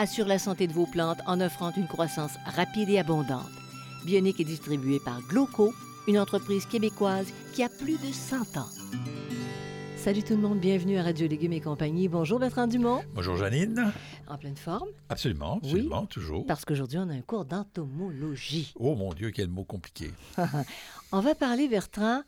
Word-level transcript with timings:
assure 0.00 0.26
la 0.26 0.38
santé 0.38 0.66
de 0.66 0.72
vos 0.72 0.86
plantes 0.86 1.20
en 1.26 1.40
offrant 1.42 1.72
une 1.76 1.86
croissance 1.86 2.32
rapide 2.56 2.88
et 2.88 2.98
abondante. 2.98 3.50
Bionique 4.06 4.40
est 4.40 4.44
distribuée 4.44 4.98
par 4.98 5.20
Gloco, 5.28 5.74
une 6.08 6.18
entreprise 6.18 6.64
québécoise 6.64 7.26
qui 7.54 7.62
a 7.62 7.68
plus 7.68 7.98
de 7.98 8.10
100 8.10 8.56
ans. 8.56 8.68
Salut 9.98 10.22
tout 10.22 10.32
le 10.34 10.40
monde, 10.40 10.58
bienvenue 10.58 10.96
à 10.96 11.02
Radio 11.02 11.28
Légumes 11.28 11.52
et 11.52 11.60
compagnie. 11.60 12.08
Bonjour 12.08 12.38
Bertrand 12.38 12.66
Dumont, 12.66 13.02
Bonjour 13.14 13.36
Janine. 13.36 13.92
en 14.26 14.38
pleine 14.38 14.56
forme, 14.56 14.88
Absolument, 15.10 15.60
Oui. 15.62 15.68
absolument, 15.72 16.06
toujours. 16.06 16.46
parce 16.46 16.64
qu'aujourd'hui 16.64 16.96
on 16.96 17.10
a 17.10 17.12
un 17.12 17.20
cours 17.20 17.44
d'entomologie. 17.44 18.72
Oh 18.78 18.94
mon 18.94 19.12
Dieu, 19.12 19.30
quel 19.32 19.48
mot 19.48 19.64
compliqué. 19.64 20.10
On 21.12 21.20
va 21.20 21.34
parler, 21.34 21.68
Bertrand, 21.68 22.22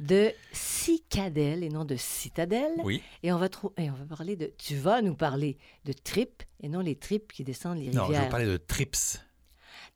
de 0.00 0.30
cicadelle 0.52 1.62
et 1.62 1.68
non 1.68 1.84
de 1.84 1.96
citadelle. 1.96 2.74
Oui. 2.84 3.02
Et 3.22 3.32
on 3.32 3.38
va, 3.38 3.48
et 3.78 3.90
on 3.90 3.94
va 3.94 4.04
parler 4.04 4.36
de. 4.36 4.52
Tu 4.58 4.76
vas 4.76 5.02
nous 5.02 5.14
parler 5.14 5.58
de 5.84 5.92
tripes 5.92 6.42
et 6.60 6.68
non 6.68 6.80
les 6.80 6.96
tripes 6.96 7.32
qui 7.32 7.44
descendent 7.44 7.78
les 7.78 7.86
Non, 7.86 7.92
je 7.92 8.00
rivières. 8.08 8.24
veux 8.24 8.28
parler 8.28 8.46
de 8.46 8.56
trips. 8.56 9.18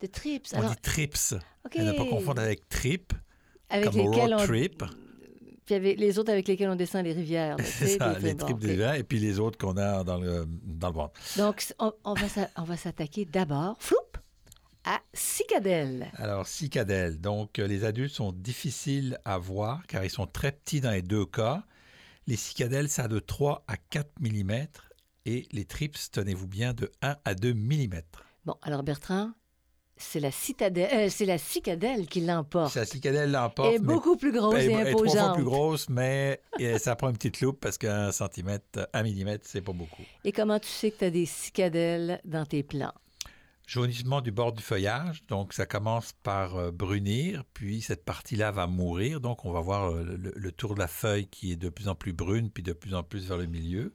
De 0.01 0.07
trips. 0.07 0.49
On 0.55 0.59
Alors, 0.59 0.71
dit 0.71 0.77
trips. 0.83 1.35
OK. 1.67 1.77
À 1.77 1.83
ne 1.83 1.93
pas 1.93 2.07
confondre 2.07 2.41
avec 2.41 2.69
trip, 2.69 3.13
avec 3.69 3.91
comme 3.91 3.97
lesquels 3.99 4.35
road 4.35 4.43
on. 4.43 4.47
trip. 4.47 4.85
Puis 5.67 5.75
avec 5.75 6.01
les 6.01 6.19
autres 6.19 6.33
avec 6.33 6.49
lesquels 6.49 6.71
on 6.71 6.75
descend 6.77 7.05
les 7.05 7.13
rivières. 7.13 7.57
C'est 7.65 7.99
ça, 7.99 8.19
les 8.19 8.37
tripes, 8.37 8.59
des 8.59 8.77
vents 8.77 8.95
et 8.95 9.05
puis 9.05 9.19
les 9.21 9.39
autres 9.39 9.57
qu'on 9.59 9.77
a 9.77 10.03
dans 10.03 10.19
le, 10.19 10.45
dans 10.65 10.89
le 10.89 10.95
ventre. 10.95 11.21
Donc, 11.37 11.65
on, 11.79 11.93
on 12.05 12.15
on 12.57 12.63
va 12.65 12.77
s'attaquer 12.77 13.25
d'abord, 13.27 13.77
floup, 13.79 13.97
à 14.85 15.01
cicadelle. 15.13 16.11
Alors, 16.17 16.47
cicadelle. 16.47 17.21
Donc, 17.21 17.59
euh, 17.59 17.67
les 17.67 17.85
adultes 17.85 18.15
sont 18.15 18.33
difficiles 18.33 19.19
à 19.25 19.39
voir 19.39 19.87
car 19.87 20.05
ils 20.05 20.11
sont 20.11 20.27
très 20.27 20.53
petits 20.53 20.81
dans 20.81 20.91
les 20.91 21.03
deux 21.03 21.27
cas. 21.27 21.65
Les 22.27 22.37
cicadelles, 22.37 22.89
ça 22.89 23.05
a 23.05 23.09
de 23.09 23.19
3 23.19 23.65
à 23.67 23.77
4 23.77 24.09
mm 24.21 24.53
et 25.27 25.47
les 25.53 25.65
trips, 25.65 25.99
tenez-vous 26.13 26.47
bien, 26.49 26.73
de 26.73 26.91
1 27.03 27.17
à 27.25 27.35
2 27.35 27.53
mm. 27.55 28.01
Bon, 28.45 28.55
alors 28.63 28.83
Bertrand, 28.83 29.33
c'est 29.97 30.21
la 30.21 30.31
citadelle, 30.31 30.89
euh, 30.95 31.09
c'est 31.11 31.27
la 31.27 31.37
cicadelle 31.37 32.07
qui 32.07 32.23
l'emporte. 32.23 32.75
La 32.75 32.87
cicadelle 32.87 33.31
l'emporte. 33.33 33.69
Elle 33.69 33.75
est 33.77 33.79
mais 33.81 33.85
beaucoup 33.95 34.17
plus 34.17 34.33
grosse 34.33 34.55
et 34.55 34.67
est- 34.67 34.73
elle 34.73 34.87
est 34.89 34.91
trois 34.93 35.05
fois 35.05 35.13
imposante. 35.13 35.35
plus 35.35 35.45
grosse, 35.45 35.89
mais 35.91 36.41
ça 36.79 36.97
prend 36.97 37.11
une 37.11 37.17
petite 37.17 37.41
loupe 37.43 37.61
parce 37.61 37.77
qu'un 37.77 38.11
centimètre, 38.13 38.89
un 38.95 39.03
millimètre, 39.03 39.45
c'est 39.47 39.61
pas 39.61 39.73
beaucoup. 39.75 40.03
Et 40.25 40.33
comment 40.33 40.59
tu 40.59 40.69
sais 40.69 40.91
que 40.91 40.99
tu 41.01 41.05
as 41.05 41.11
des 41.11 41.27
cicadelles 41.27 42.21
dans 42.25 42.47
tes 42.47 42.63
plants? 42.63 42.95
Jaunissement 43.71 44.21
du 44.21 44.33
bord 44.33 44.53
du 44.53 44.65
feuillage, 44.65 45.25
donc 45.29 45.53
ça 45.53 45.65
commence 45.65 46.13
par 46.25 46.57
euh, 46.57 46.73
brunir, 46.73 47.45
puis 47.55 47.83
cette 47.83 48.05
partie-là 48.05 48.51
va 48.51 48.67
mourir, 48.67 49.21
donc 49.21 49.45
on 49.45 49.53
va 49.53 49.61
voir 49.61 49.93
euh, 49.93 50.03
le, 50.03 50.33
le 50.35 50.51
tour 50.51 50.75
de 50.75 50.81
la 50.81 50.89
feuille 50.89 51.29
qui 51.29 51.53
est 51.53 51.57
de 51.57 51.69
plus 51.69 51.87
en 51.87 51.95
plus 51.95 52.13
brune, 52.13 52.51
puis 52.51 52.65
de 52.65 52.73
plus 52.73 52.97
en 52.97 53.05
plus 53.05 53.29
vers 53.29 53.37
le 53.37 53.47
milieu. 53.47 53.95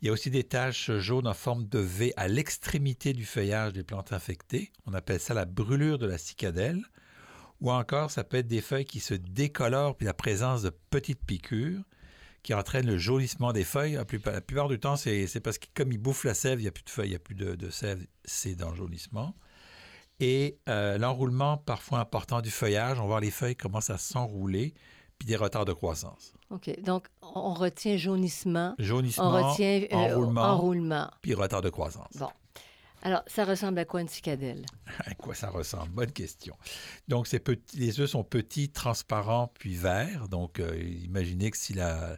Il 0.00 0.06
y 0.06 0.08
a 0.08 0.12
aussi 0.14 0.30
des 0.30 0.44
taches 0.44 0.90
jaunes 0.90 1.26
en 1.26 1.34
forme 1.34 1.68
de 1.68 1.80
V 1.80 2.14
à 2.16 2.28
l'extrémité 2.28 3.12
du 3.12 3.26
feuillage 3.26 3.74
des 3.74 3.84
plantes 3.84 4.14
infectées. 4.14 4.72
On 4.86 4.94
appelle 4.94 5.20
ça 5.20 5.34
la 5.34 5.44
brûlure 5.44 5.98
de 5.98 6.06
la 6.06 6.16
cicadelle. 6.16 6.82
Ou 7.60 7.70
encore, 7.70 8.10
ça 8.10 8.24
peut 8.24 8.38
être 8.38 8.48
des 8.48 8.62
feuilles 8.62 8.86
qui 8.86 9.00
se 9.00 9.12
décolorent, 9.12 9.98
puis 9.98 10.06
la 10.06 10.14
présence 10.14 10.62
de 10.62 10.70
petites 10.88 11.22
piqûres 11.26 11.82
qui 12.44 12.54
entraînent 12.54 12.86
le 12.86 12.98
jaunissement 12.98 13.52
des 13.52 13.64
feuilles. 13.64 13.94
La 13.94 14.04
plupart, 14.04 14.34
la 14.34 14.40
plupart 14.40 14.68
du 14.68 14.78
temps, 14.78 14.94
c'est 14.96 15.40
parce 15.42 15.58
que 15.58 15.66
comme 15.74 15.90
ils 15.90 15.98
bouffent 15.98 16.24
la 16.24 16.34
sève, 16.34 16.60
il 16.60 16.62
n'y 16.62 16.68
a 16.68 16.72
plus 16.72 16.84
de 16.84 16.90
feuilles, 16.90 17.08
il 17.08 17.10
n'y 17.10 17.16
a 17.16 17.20
plus 17.20 17.34
de, 17.34 17.56
de 17.56 17.70
sève, 17.70 18.06
c'est 18.24 18.54
dans 18.54 18.70
le 18.70 18.76
jaunissement. 18.76 19.34
Et 20.20 20.58
euh, 20.68 20.96
l'enroulement 20.98 21.56
parfois 21.56 21.98
important 21.98 22.40
du 22.40 22.50
feuillage, 22.50 22.98
on 22.98 23.02
va 23.02 23.08
voir 23.08 23.20
les 23.20 23.32
feuilles 23.32 23.56
commencent 23.56 23.90
à 23.90 23.98
s'enrouler, 23.98 24.74
puis 25.18 25.26
des 25.26 25.36
retards 25.36 25.64
de 25.64 25.72
croissance. 25.72 26.34
OK. 26.50 26.70
Donc, 26.82 27.08
on 27.22 27.54
retient 27.54 27.96
jaunissement, 27.96 28.74
Jaunissement, 28.78 29.30
on 29.32 29.50
retient 29.50 29.82
euh, 29.90 29.96
enroulement, 29.96 30.42
enroulement. 30.42 31.10
puis 31.22 31.34
retard 31.34 31.62
de 31.62 31.70
croissance. 31.70 32.16
Bon. 32.16 32.28
Alors, 33.04 33.22
ça 33.26 33.44
ressemble 33.44 33.78
à 33.78 33.84
quoi 33.84 34.00
une 34.00 34.08
cicadelle? 34.08 34.64
À 35.06 35.14
quoi 35.14 35.34
ça 35.34 35.50
ressemble? 35.50 35.90
Bonne 35.90 36.12
question. 36.12 36.56
Donc, 37.08 37.28
petit- 37.28 37.78
les 37.78 38.00
œufs 38.00 38.08
sont 38.10 38.24
petits, 38.24 38.70
transparents, 38.70 39.52
puis 39.58 39.74
verts. 39.74 40.28
Donc, 40.28 40.58
euh, 40.58 40.76
imaginez 41.04 41.50
que 41.50 41.56
si 41.58 41.74
la, 41.74 42.16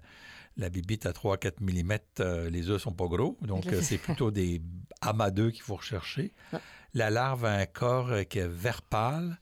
la 0.57 0.69
bibite 0.71 1.05
a 1.07 1.11
3-4 1.13 1.55
mm, 1.61 1.99
euh, 2.21 2.49
les 2.51 2.71
œufs 2.71 2.81
sont 2.81 2.93
pas 2.93 3.07
gros. 3.07 3.37
Donc, 3.43 3.67
euh, 3.67 3.83
c'est- 3.83 3.99
plutôt 3.99 4.31
des 4.31 4.63
amas 5.01 5.31
d'œufs 5.31 5.53
qu'il 5.53 5.63
faut 5.63 5.77
rechercher. 5.77 6.33
Ah. 6.53 6.61
La 6.95 7.11
larve 7.11 7.45
a 7.45 7.53
un 7.53 7.67
corps 7.67 8.13
qui 8.29 8.39
est 8.39 8.49
vert 8.49 8.83
pâle, 8.83 9.39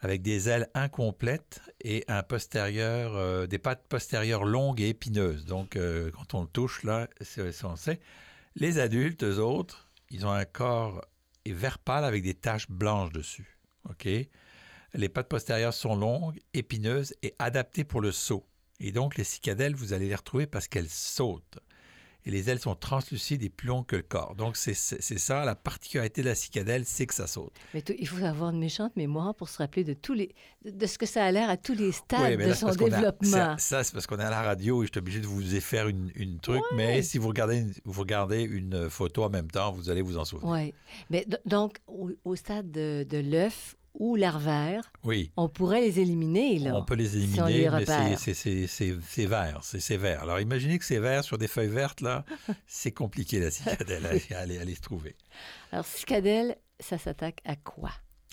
avec 0.00 0.22
des 0.22 0.48
ailes 0.50 0.68
incomplètes 0.74 1.60
et 1.82 2.04
un 2.08 2.22
postérieur, 2.22 3.16
euh, 3.16 3.46
des 3.46 3.58
pattes 3.58 3.84
postérieures 3.88 4.44
longues 4.44 4.80
et 4.80 4.90
épineuses. 4.90 5.44
Donc, 5.46 5.76
euh, 5.76 6.10
quand 6.12 6.34
on 6.34 6.42
le 6.42 6.48
touche, 6.48 6.82
là, 6.84 7.08
c'est 7.20 7.50
c'est- 7.52 7.64
on 7.64 7.74
sait. 7.76 8.00
Les 8.56 8.78
adultes, 8.78 9.24
eux 9.24 9.38
autres, 9.40 9.83
ils 10.14 10.24
ont 10.26 10.30
un 10.30 10.44
corps 10.44 11.04
vert 11.44 11.80
pâle 11.80 12.04
avec 12.04 12.22
des 12.22 12.34
taches 12.34 12.70
blanches 12.70 13.10
dessus. 13.10 13.58
OK? 13.90 14.08
Les 14.94 15.08
pattes 15.08 15.28
postérieures 15.28 15.74
sont 15.74 15.96
longues, 15.96 16.38
épineuses 16.52 17.14
et 17.24 17.34
adaptées 17.40 17.82
pour 17.82 18.00
le 18.00 18.12
saut. 18.12 18.46
Et 18.78 18.92
donc, 18.92 19.16
les 19.16 19.24
cicadelles, 19.24 19.74
vous 19.74 19.92
allez 19.92 20.08
les 20.08 20.14
retrouver 20.14 20.46
parce 20.46 20.68
qu'elles 20.68 20.88
sautent. 20.88 21.58
Et 22.26 22.30
les 22.30 22.48
ailes 22.48 22.58
sont 22.58 22.74
translucides 22.74 23.42
et 23.42 23.50
plus 23.50 23.68
longues 23.68 23.84
que 23.86 23.96
le 23.96 24.02
corps. 24.02 24.34
Donc, 24.34 24.56
c'est 24.56 24.72
ça, 24.74 25.44
la 25.44 25.54
particularité 25.54 26.22
de 26.22 26.28
la 26.28 26.34
cicadelle, 26.34 26.84
c'est 26.86 27.06
que 27.06 27.12
ça 27.14 27.26
saute. 27.26 27.52
Mais 27.74 27.80
il 27.98 28.08
faut 28.08 28.24
avoir 28.24 28.50
une 28.50 28.58
méchante 28.58 28.96
mémoire 28.96 29.34
pour 29.34 29.48
se 29.50 29.58
rappeler 29.58 29.84
de 29.84 29.92
tous 29.92 30.14
les 30.14 30.34
de, 30.64 30.86
ce 30.86 30.96
que 30.96 31.04
ça 31.06 31.24
a 31.24 31.30
l'air 31.30 31.50
à 31.50 31.56
tous 31.58 31.74
les 31.74 31.92
stades 31.92 32.20
Oui, 32.22 32.36
mais 32.38 32.44
de 32.44 32.48
là, 32.50 32.54
son 32.54 32.68
a- 32.68 32.76
développement. 32.76 33.58
ça, 33.58 33.84
c'est 33.84 33.92
parce 33.92 34.06
qu'on 34.06 34.18
est 34.18 34.24
à 34.24 34.30
la 34.30 34.42
radio 34.42 34.82
et 34.82 34.86
je 34.86 34.92
suis 34.92 34.98
obligé 34.98 35.20
de 35.20 35.26
vous 35.26 35.42
faire 35.60 35.88
une, 35.88 36.10
une 36.14 36.40
truc. 36.40 36.62
Mais 36.74 37.02
si 37.02 37.18
vous 37.18 37.28
regardez, 37.28 37.58
une, 37.58 37.72
vous 37.84 38.00
regardez 38.00 38.42
une 38.42 38.88
photo 38.88 39.24
en 39.24 39.30
même 39.30 39.50
temps, 39.50 39.72
vous 39.72 39.90
allez 39.90 40.00
vous 40.02 40.16
en 40.16 40.24
souvenir. 40.24 40.50
Oui. 40.50 40.72
Mais 41.10 41.26
donc, 41.44 41.76
au, 41.86 42.10
au 42.24 42.36
stade 42.36 42.70
de, 42.70 43.04
de 43.08 43.18
l'œuf 43.18 43.76
ou 43.94 44.16
larvaire, 44.16 44.90
Oui. 45.04 45.30
on 45.36 45.48
pourrait 45.48 45.80
les 45.80 46.00
éliminer, 46.00 46.58
là. 46.58 46.74
On 46.76 46.84
peut 46.84 46.94
les 46.94 47.08
si 47.10 47.16
on 47.16 47.46
éliminer, 47.46 47.52
les 47.70 47.70
mais 47.70 47.84
c'est- 47.86 49.26
vert, 49.26 49.60
c'est 49.62 49.96
vert. 49.96 50.22
Alors 50.22 50.40
imaginez 50.40 50.78
que 50.78 50.84
c'est 50.84 50.98
vert 50.98 51.22
sur 51.24 51.38
des 51.38 51.46
feuilles 51.48 51.68
vertes, 51.68 52.00
là, 52.00 52.24
c'est 52.66 52.92
compliqué 52.92 53.38
la 53.40 53.50
cicadelle 53.50 54.04
à, 54.06 54.36
à 54.36 54.40
aller- 54.40 54.58
à 54.58 54.66
se 54.74 54.80
trouver. 54.80 55.14
Alors, 55.72 55.84
cicadelle, 55.86 56.56
ça 56.80 56.98
s'attaque 56.98 57.38
à 57.44 57.56
quoi? 57.56 57.90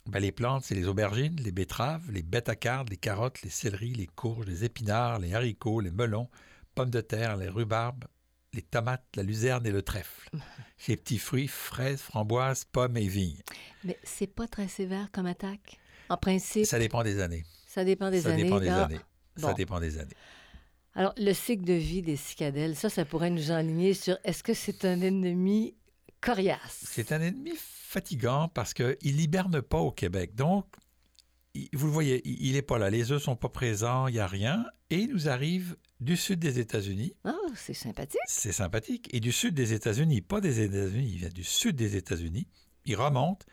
Ben, 0.08 0.20
les 0.20 0.32
plantes, 0.32 0.64
c'est 0.66 0.74
les 0.74 0.88
aubergines, 0.88 1.36
les 1.44 1.52
betteraves, 1.52 2.10
les 2.12 2.24
bêtes 2.24 2.50
à 2.50 2.56
cardes, 2.56 2.90
les 2.90 2.98
carottes, 2.98 3.44
les 3.44 3.52
céleris, 3.52 3.94
les 3.94 4.08
courges, 4.08 4.48
les 4.48 4.64
épinards, 4.66 5.20
les 5.20 5.36
haricots, 5.36 5.80
les 5.80 5.92
melons, 5.92 6.28
pommes 6.74 6.90
de 6.90 7.02
terre, 7.02 7.38
les 7.38 7.50
rhubarbes, 7.50 8.06
les 8.54 8.62
tomates, 8.62 9.06
la 9.16 9.24
luzerne 9.24 9.66
et 9.66 9.72
le 9.72 9.82
trèfle. 9.82 10.30
Ces 10.78 10.98
petits 10.98 11.20
fruits, 11.20 11.48
fraises, 11.48 12.02
framboises, 12.02 12.66
pommes 12.66 12.98
et 12.98 13.08
vignes. 13.08 13.42
Mais 13.84 13.98
c'est 14.04 14.28
pas 14.28 14.48
très 14.48 14.68
sévère 14.68 15.10
comme 15.12 15.26
attaque? 15.26 15.80
En 16.10 16.18
principe, 16.18 16.66
ça, 16.66 16.72
Ça 16.72 16.80
dépend 16.80 17.04
des 17.04 17.20
années. 17.22 17.46
dépend 17.86 18.10
des 18.12 18.22
ça 18.22 18.30
années. 18.32 18.44
dépend 18.44 18.60
des 18.60 18.68
Ah, 18.68 18.86
années. 18.86 19.00
Ça 19.38 19.54
dépend 19.54 19.80
des 19.80 19.98
années. 19.98 20.16
Alors, 20.94 21.14
le 21.18 21.32
cycle 21.34 21.64
de 21.64 21.74
vie 21.74 22.02
des 22.02 22.18
cicadelles, 22.18 22.76
ça, 22.76 22.90
ça 22.90 23.06
pourrait 23.06 23.30
nous 23.30 23.52
enligner 23.52 23.94
sur 23.94 24.18
est-ce 24.26 24.44
que 24.44 24.54
c'est 24.54 24.84
un 24.84 25.00
ennemi 25.00 25.74
coriace? 26.20 26.60
C'est 26.86 27.14
un 27.14 27.22
ennemi 27.22 27.54
fatigant 27.58 28.50
parce 28.50 28.74
qu'il 28.74 28.98
hiberne 29.22 29.62
pas 29.62 29.78
au 29.80 29.92
Québec. 29.92 30.36
Donc, 30.36 30.66
vous 31.74 31.86
le 31.86 31.92
voyez, 31.94 32.22
il 32.28 32.48
il 32.48 32.56
est 32.58 32.62
pas 32.62 32.78
là. 32.78 32.90
Les 32.90 33.14
œufs 33.14 33.24
sont 33.24 33.38
pas 33.38 33.48
présents, 33.50 34.08
il 34.08 34.16
y 34.16 34.20
a 34.20 34.28
rien. 34.28 34.66
Et 34.90 34.98
il 34.98 35.10
nous 35.14 35.30
arrive 35.30 35.78
du 36.02 36.18
sud 36.18 36.40
des 36.40 36.60
États-Unis. 36.60 37.14
Ah, 37.24 37.36
c'est 37.56 37.74
sympathique. 37.74 38.20
C'est 38.26 38.52
sympathique. 38.52 39.08
Et 39.14 39.20
du 39.20 39.32
sud 39.32 39.54
des 39.54 39.72
États-Unis, 39.74 40.22
pas 40.22 40.42
des 40.42 40.60
États-Unis, 40.62 41.10
il 41.14 41.18
vient 41.20 41.30
du 41.30 41.44
sud 41.44 41.76
des 41.76 41.96
États-Unis. 41.96 42.48
Il 42.86 42.96
remonte, 42.96 43.46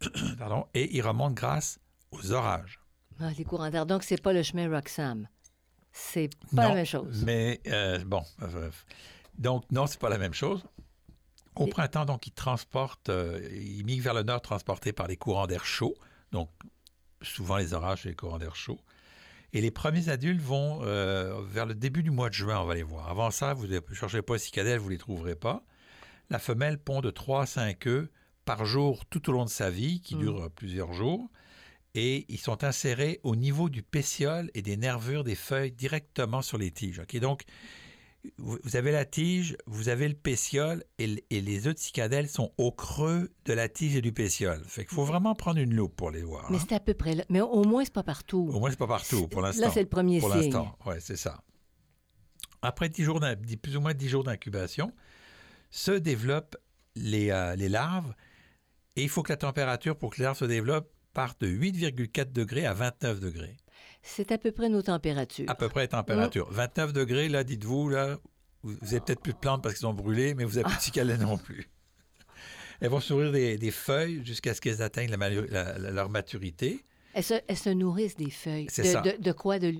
pardon, 0.38 0.66
et 0.74 0.96
il 0.96 1.02
remonte 1.02 1.34
grâce 1.34 1.80
aux 2.12 2.32
orages. 2.32 2.80
Ah, 3.20 3.30
les 3.36 3.44
courants 3.44 3.68
d'air. 3.68 3.84
Donc, 3.84 4.04
c'est 4.04 4.22
pas 4.22 4.32
le 4.32 4.42
chemin 4.44 4.70
Roxham. 4.70 5.28
C'est 5.92 6.30
pas 6.54 6.62
Non, 6.62 6.68
la 6.70 6.74
même 6.76 6.86
chose. 6.86 7.24
Mais 7.24 7.60
euh, 7.66 7.98
bon, 8.04 8.22
euh, 8.42 8.70
donc 9.36 9.64
non, 9.72 9.86
c'est 9.88 9.98
pas 9.98 10.08
la 10.08 10.18
même 10.18 10.34
chose. 10.34 10.62
Au 11.56 11.66
Et- 11.66 11.70
printemps, 11.70 12.04
donc, 12.04 12.28
il 12.28 12.32
transporte, 12.32 13.08
euh, 13.08 13.40
il 13.52 13.84
migre 13.84 14.04
vers 14.04 14.14
le 14.14 14.22
nord, 14.22 14.40
transporté 14.40 14.92
par 14.92 15.08
les 15.08 15.16
courants 15.16 15.48
d'air 15.48 15.64
chaud. 15.64 15.96
Donc, 16.30 16.48
souvent 17.22 17.56
les 17.56 17.74
orages 17.74 18.06
et 18.06 18.10
les 18.10 18.14
courants 18.14 18.38
d'air 18.38 18.54
chaud. 18.54 18.78
Et 19.52 19.60
les 19.60 19.70
premiers 19.70 20.08
adultes 20.10 20.42
vont 20.42 20.80
euh, 20.82 21.40
vers 21.48 21.64
le 21.66 21.74
début 21.74 22.02
du 22.02 22.10
mois 22.10 22.28
de 22.28 22.34
juin, 22.34 22.60
on 22.60 22.64
va 22.66 22.74
les 22.74 22.82
voir. 22.82 23.08
Avant 23.08 23.30
ça, 23.30 23.54
vous 23.54 23.66
ne 23.66 23.80
cherchez 23.94 24.20
pas 24.22 24.38
cicadelles, 24.38 24.78
vous 24.78 24.88
ne 24.88 24.92
les 24.92 24.98
trouverez 24.98 25.36
pas. 25.36 25.64
La 26.30 26.38
femelle 26.38 26.78
pond 26.78 27.00
de 27.00 27.10
3 27.10 27.42
à 27.42 27.46
5 27.46 27.86
œufs 27.86 28.08
par 28.44 28.66
jour 28.66 29.06
tout 29.06 29.28
au 29.30 29.32
long 29.32 29.44
de 29.44 29.50
sa 29.50 29.70
vie, 29.70 30.00
qui 30.00 30.16
Mm. 30.16 30.18
dure 30.18 30.42
euh, 30.44 30.48
plusieurs 30.50 30.92
jours. 30.92 31.30
Et 31.94 32.26
ils 32.28 32.38
sont 32.38 32.62
insérés 32.64 33.18
au 33.22 33.34
niveau 33.34 33.70
du 33.70 33.82
pétiole 33.82 34.50
et 34.54 34.60
des 34.62 34.76
nervures 34.76 35.24
des 35.24 35.34
feuilles 35.34 35.72
directement 35.72 36.42
sur 36.42 36.58
les 36.58 36.70
tiges. 36.70 36.98
OK? 37.00 37.16
Donc, 37.18 37.42
vous 38.38 38.76
avez 38.76 38.92
la 38.92 39.04
tige, 39.04 39.56
vous 39.66 39.88
avez 39.88 40.08
le 40.08 40.14
pétiole 40.14 40.84
et, 40.98 41.06
les 41.30 41.66
œufs 41.66 41.74
de 41.74 41.78
cicadelle 41.78 42.28
sont 42.28 42.52
au 42.58 42.72
creux 42.72 43.30
de 43.44 43.52
la 43.52 43.68
tige 43.68 43.96
et 43.96 44.00
du 44.00 44.12
pétiole. 44.12 44.62
Fait 44.66 44.84
qu'il 44.84 44.94
faut 44.94 45.04
vraiment 45.04 45.34
prendre 45.34 45.58
une 45.58 45.74
loupe 45.74 45.96
pour 45.96 46.10
les 46.10 46.22
voir. 46.22 46.50
Mais 46.50 46.58
hein. 46.58 46.60
c'est 46.68 46.74
à 46.74 46.80
peu 46.80 46.94
près 46.94 47.14
là. 47.14 47.24
Mais 47.28 47.40
au 47.40 47.64
moins, 47.64 47.84
c'est 47.84 47.92
pas 47.92 48.02
partout. 48.02 48.50
Au 48.52 48.60
moins, 48.60 48.70
c'est 48.70 48.78
pas 48.78 48.86
partout 48.86 49.28
pour 49.28 49.42
l'instant. 49.42 49.66
Là, 49.66 49.70
c'est 49.72 49.82
le 49.82 49.88
premier 49.88 50.20
Pour 50.20 50.32
signe. 50.32 50.42
l'instant, 50.42 50.76
oui, 50.86 50.94
c'est 51.00 51.16
ça. 51.16 51.42
Après 52.62 52.88
10 52.88 53.02
jours 53.02 53.20
plus 53.62 53.76
ou 53.76 53.80
moins 53.80 53.94
10 53.94 54.08
jours 54.08 54.24
d'incubation, 54.24 54.92
se 55.70 55.92
développent 55.92 56.56
les, 56.96 57.30
euh, 57.30 57.54
les 57.54 57.68
larves 57.68 58.14
et 58.96 59.02
il 59.02 59.08
faut 59.08 59.22
que 59.22 59.32
la 59.32 59.36
température 59.36 59.96
pour 59.96 60.10
que 60.10 60.18
les 60.18 60.24
larves 60.24 60.38
se 60.38 60.44
développent 60.44 60.92
parte 61.14 61.40
de 61.40 61.48
8,4 61.48 62.32
degrés 62.32 62.66
à 62.66 62.74
29 62.74 63.20
degrés. 63.20 63.56
C'est 64.02 64.32
à 64.32 64.38
peu 64.38 64.52
près 64.52 64.68
nos 64.68 64.82
températures. 64.82 65.48
À 65.48 65.54
peu 65.54 65.68
près 65.68 65.82
la 65.82 65.88
température. 65.88 66.48
29 66.50 66.92
degrés, 66.92 67.28
là, 67.28 67.44
dites-vous, 67.44 67.88
là, 67.88 68.18
vous 68.62 68.74
vous 68.80 68.88
avez 68.94 69.00
peut-être 69.00 69.20
plus 69.20 69.32
de 69.32 69.38
plantes 69.38 69.62
parce 69.62 69.74
qu'ils 69.74 69.82
sont 69.82 69.94
brûlés, 69.94 70.34
mais 70.34 70.44
vous 70.44 70.56
n'avez 70.56 70.64
plus 70.64 70.76
de 70.78 70.82
cicalais 70.82 71.16
non 71.18 71.36
plus. 71.36 71.68
Elles 72.80 72.90
vont 72.90 73.00
s'ouvrir 73.00 73.32
des, 73.32 73.58
des 73.58 73.70
feuilles 73.72 74.24
jusqu'à 74.24 74.54
ce 74.54 74.60
qu'elles 74.60 74.82
atteignent 74.82 75.10
la 75.10 75.16
matu- 75.16 75.46
la- 75.50 75.78
la- 75.78 75.90
leur 75.90 76.08
maturité. 76.10 76.84
Elles, 77.14 77.24
se, 77.24 77.34
elles 77.48 77.56
se 77.56 77.70
nourrissent 77.70 78.16
des 78.16 78.30
feuilles. 78.30 78.66
C'est 78.70 78.82
de, 78.82 78.86
ça. 78.88 79.00
De, 79.00 79.14
de 79.20 79.32
quoi? 79.32 79.58
De, 79.58 79.74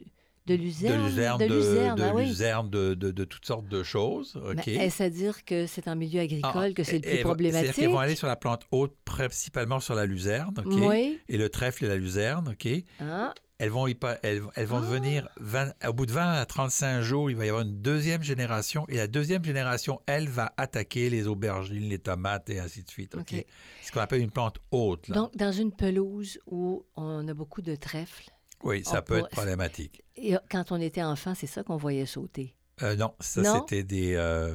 de 0.46 0.54
luzerne? 0.54 1.02
de 1.02 1.06
luzerne, 1.08 1.40
De 1.40 1.46
de, 1.46 1.54
luzerne, 1.54 1.98
de 1.98 2.02
ah 2.02 2.12
oui. 2.14 2.26
luzerne, 2.26 2.70
de, 2.70 3.24
toutes 3.24 3.44
sortes 3.46 3.68
de 3.68 3.82
choses. 3.84 4.40
Mais 4.46 4.60
OK? 4.60 4.68
Est-ce 4.68 5.02
à 5.02 5.10
dire 5.10 5.44
que 5.44 5.66
c'est 5.66 5.86
en 5.86 5.94
milieu 5.94 6.20
agricole 6.20 6.50
Ah, 6.70 6.72
que 6.72 6.82
c'est 6.82 6.94
le 6.94 7.00
plus 7.02 7.08
C'est-à-dire 7.10 7.24
problématique? 7.26 7.74
qu'elles 7.74 7.90
vont 7.90 7.98
aller 7.98 8.16
sur 8.16 8.26
la 8.26 8.36
plante 8.36 8.64
haute, 8.72 8.96
principalement 9.04 9.78
sur 9.78 9.94
la 9.94 10.06
luzerne? 10.06 10.54
Oui. 10.66 11.20
Et 11.28 11.36
le 11.38 11.48
trèfle 11.50 11.84
et 11.84 11.88
la 11.88 11.96
luzerne, 11.96 12.48
OK? 12.48 12.68
Ah, 13.00 13.32
Elles 13.58 13.70
vont, 13.70 13.88
y 13.88 13.96
elles, 14.22 14.42
elles 14.54 14.66
vont 14.66 14.78
Ah. 14.78 14.82
devenir, 14.82 15.28
20 15.40 15.72
au 15.88 15.92
bout 15.92 16.06
de 16.06 16.12
20 16.12 16.32
à 16.32 16.46
35 16.46 17.00
jours, 17.02 17.28
il 17.28 17.36
va 17.36 17.44
y 17.44 17.48
avoir 17.48 17.64
une 17.64 17.80
deuxième 17.82 18.22
génération. 18.22 18.86
Et 18.88 18.96
la 18.98 19.08
deuxième 19.08 19.44
génération, 19.44 20.00
elle, 20.06 20.28
va 20.28 20.52
attaquer 20.56 21.10
les 21.10 21.26
aubergines, 21.26 21.88
les 21.88 21.98
tomates 21.98 22.48
et 22.50 22.60
ainsi 22.60 22.84
de 22.84 22.88
suite. 22.90 23.16
OK? 23.16 23.32
OK. 23.32 23.44
Ce 23.82 23.90
qu'on 23.90 24.00
appelle 24.00 24.20
une 24.20 24.30
plante 24.30 24.58
haute. 24.70 25.08
là. 25.08 25.16
donc, 25.16 25.36
dans 25.36 25.50
une 25.50 25.72
pelouse 25.72 26.38
où 26.46 26.86
on 26.94 27.26
a 27.26 27.34
beaucoup 27.34 27.60
de 27.62 27.74
trèfles, 27.74 28.30
oui, 28.62 28.84
ça 28.84 29.02
peut 29.02 29.18
être 29.18 29.28
problématique. 29.30 30.02
et 30.16 30.36
euh, 30.36 30.38
quand 30.50 30.70
on 30.72 30.80
était 30.80 31.02
enfant, 31.02 31.34
c'est 31.34 31.46
ça 31.48 31.62
qu'on 31.64 31.76
voyait 31.76 32.06
sauter? 32.06 32.54
Euh, 32.82 32.94
non, 32.94 33.12
ça, 33.18 33.42
c'était 33.60 33.82
des... 33.82 34.14
euh, 34.14 34.54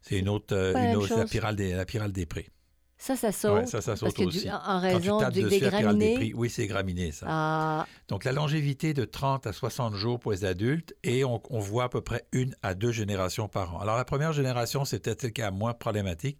c'est 0.00 0.18
une 0.18 0.30
autre, 0.30 0.54
une 0.54 0.96
autre 0.96 1.18
la, 1.18 1.26
pyrale 1.26 1.54
des, 1.56 1.72
la 1.74 1.84
pyrale 1.84 2.12
des 2.12 2.24
prés. 2.24 2.48
Ça, 3.02 3.16
ça 3.16 3.32
saute. 3.32 3.52
Ouais, 3.52 3.66
ça, 3.66 3.80
ça 3.80 3.96
saute 3.96 4.08
parce 4.08 4.14
que 4.14 4.20
du- 4.20 4.26
aussi. 4.28 4.50
en- 4.50 4.56
en 4.56 4.58
Quand 4.58 4.80
tu 4.80 4.86
raison 4.94 5.18
dessus, 5.30 5.42
des 5.42 5.58
pyrale 5.58 5.70
des 5.72 5.82
graminées. 5.82 6.14
prés, 6.16 6.32
oui, 6.34 6.50
c'est 6.50 6.66
graminé, 6.66 7.12
ça. 7.12 7.26
Ah, 7.28 7.86
Donc, 8.08 8.24
la 8.24 8.32
longévité 8.32 8.92
de 8.92 9.06
30 9.06 9.46
à 9.46 9.54
60 9.54 9.94
jours 9.94 10.20
pour 10.20 10.32
les 10.32 10.44
adultes 10.44 10.94
et 11.02 11.24
on, 11.24 11.40
on 11.48 11.60
voit 11.60 11.84
à 11.84 11.88
peu 11.88 12.02
près 12.02 12.26
une 12.32 12.54
à 12.62 12.74
deux 12.74 12.92
générations 12.92 13.48
par 13.48 13.74
an. 13.74 13.80
Alors, 13.80 13.96
la 13.96 14.04
première 14.04 14.34
génération, 14.34 14.84
c'est 14.84 14.98
peut-être 15.02 15.22
le 15.22 15.30
cas 15.30 15.50
moins 15.50 15.72
problématique, 15.72 16.38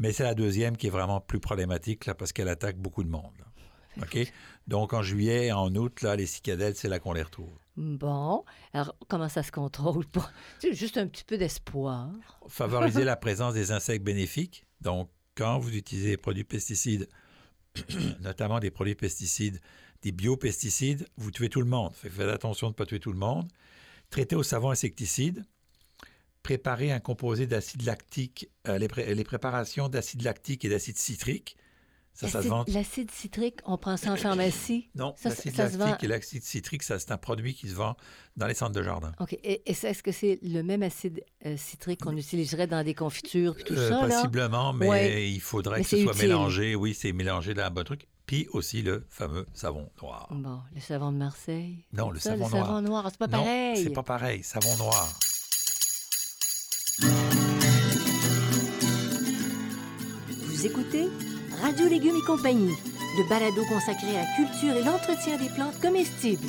mais 0.00 0.12
c'est 0.12 0.24
la 0.24 0.34
deuxième 0.34 0.76
qui 0.76 0.88
est 0.88 0.90
vraiment 0.90 1.20
plus 1.20 1.38
problématique 1.38 2.06
là, 2.06 2.14
parce 2.16 2.32
qu'elle 2.32 2.48
attaque 2.48 2.76
beaucoup 2.76 3.04
de 3.04 3.08
monde. 3.08 3.30
là. 3.38 3.44
OK? 4.02 4.18
Donc, 4.66 4.92
en 4.94 5.02
juillet 5.02 5.46
et 5.46 5.52
en 5.52 5.72
août, 5.76 6.02
là, 6.02 6.16
les 6.16 6.26
cicadelles, 6.26 6.74
c'est 6.74 6.88
là 6.88 6.98
qu'on 6.98 7.12
les 7.12 7.22
retrouve. 7.22 7.52
bon. 7.76 8.44
Alors, 8.72 8.96
comment 9.08 9.28
ça 9.28 9.44
se 9.44 9.52
contrôle? 9.52 10.06
Pour... 10.12 10.28
Juste 10.72 10.96
un 10.96 11.06
petit 11.06 11.22
peu 11.24 11.38
d'espoir. 11.38 12.08
Favoriser 12.48 13.04
la 13.04 13.14
présence 13.16 13.54
des 13.54 13.70
insectes 13.70 14.04
bénéfiques. 14.04 14.66
Donc, 14.80 15.08
quand 15.40 15.58
vous 15.58 15.74
utilisez 15.74 16.10
des 16.10 16.16
produits 16.18 16.44
pesticides, 16.44 17.08
notamment 18.20 18.60
des 18.60 18.70
produits 18.70 18.94
pesticides, 18.94 19.58
des 20.02 20.12
biopesticides, 20.12 21.08
vous 21.16 21.30
tuez 21.30 21.48
tout 21.48 21.60
le 21.60 21.66
monde. 21.66 21.94
Faites 21.94 22.28
attention 22.28 22.66
de 22.66 22.72
ne 22.72 22.76
pas 22.76 22.84
tuer 22.84 23.00
tout 23.00 23.10
le 23.10 23.18
monde. 23.18 23.48
Traiter 24.10 24.36
au 24.36 24.42
savon 24.42 24.70
insecticide. 24.70 25.46
Préparer 26.42 26.92
un 26.92 27.00
composé 27.00 27.46
d'acide 27.46 27.86
lactique, 27.86 28.50
euh, 28.68 28.76
les 28.76 29.24
préparations 29.24 29.88
d'acide 29.88 30.22
lactique 30.22 30.66
et 30.66 30.68
d'acide 30.68 30.98
citrique. 30.98 31.56
Ça, 32.12 32.26
ça 32.26 32.32
se 32.32 32.36
L'acide- 32.36 32.50
vend. 32.50 32.64
L'acide 32.68 33.10
citrique, 33.12 33.60
on 33.64 33.78
prend 33.78 33.96
ça 33.96 34.12
en 34.12 34.16
pharmacie? 34.16 34.90
Non, 34.94 35.14
ça, 35.16 35.30
l'acide 35.30 35.54
vend- 35.54 35.86
lactique 35.86 36.04
et 36.04 36.06
l'acide 36.08 36.42
citrique, 36.42 36.82
ça, 36.82 36.98
c'est 36.98 37.12
un 37.12 37.16
produit 37.16 37.54
qui 37.54 37.68
se 37.68 37.74
vend 37.74 37.96
dans 38.36 38.46
les 38.46 38.54
centres 38.54 38.72
de 38.72 38.82
jardin. 38.82 39.12
OK. 39.20 39.32
Et, 39.42 39.62
est-ce 39.70 40.02
que 40.02 40.12
c'est 40.12 40.38
le 40.42 40.62
même 40.62 40.82
acide 40.82 41.24
euh, 41.46 41.56
citrique 41.56 42.00
qu'on 42.02 42.16
utiliserait 42.16 42.66
dans 42.66 42.84
des 42.84 42.94
confitures 42.94 43.56
et 43.58 43.62
tout 43.62 43.74
Euh, 43.74 43.88
ça, 43.88 44.06
là? 44.06 44.16
Possiblement, 44.16 44.72
mais 44.72 44.88
Ouais. 44.88 45.30
il 45.30 45.40
faudrait 45.40 45.78
Mais 45.78 45.84
que 45.84 45.90
ce 45.90 46.02
soit 46.02 46.12
utile. 46.12 46.28
mélangé. 46.28 46.74
Oui, 46.74 46.92
c'est 46.98 47.12
mélangé 47.12 47.54
dans 47.54 47.62
un 47.64 47.70
bon 47.70 47.84
truc. 47.84 48.06
Puis 48.26 48.46
aussi 48.52 48.82
le 48.82 49.06
fameux 49.08 49.46
savon 49.54 49.88
noir. 50.02 50.28
Bon, 50.30 50.60
le 50.74 50.80
savon 50.80 51.10
de 51.12 51.16
Marseille. 51.16 51.84
Non, 51.92 52.10
le 52.10 52.20
ça, 52.20 52.30
savon 52.30 52.44
le 52.46 52.50
noir. 52.50 52.66
savon 52.66 52.82
noir, 52.82 53.06
c'est 53.10 53.18
pas 53.18 53.26
non, 53.26 53.38
pareil. 53.44 53.82
c'est 53.82 53.90
pas 53.90 54.02
pareil. 54.04 54.42
Savon 54.44 54.76
noir. 54.76 55.08
Vous 60.28 60.66
écoutez 60.66 61.08
Radio 61.62 61.88
Légumes 61.88 62.16
et 62.16 62.26
compagnie, 62.26 62.74
le 63.18 63.28
balado 63.28 63.62
consacré 63.66 64.16
à 64.16 64.22
la 64.22 64.34
culture 64.34 64.76
et 64.76 64.82
l'entretien 64.82 65.36
des 65.36 65.48
plantes 65.50 65.78
comestibles. 65.80 66.46